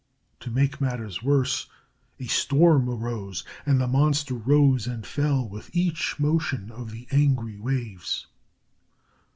To 0.39 0.49
make 0.49 0.81
matters 0.81 1.21
worse, 1.21 1.67
a 2.19 2.25
storm 2.25 2.89
arose, 2.89 3.43
and 3.67 3.79
the 3.79 3.85
monster 3.85 4.33
rose 4.33 4.87
and 4.87 5.05
fell 5.05 5.47
with 5.47 5.69
each 5.75 6.17
motion 6.19 6.71
of 6.71 6.89
the 6.89 7.07
angry 7.11 7.59
waves. 7.59 8.25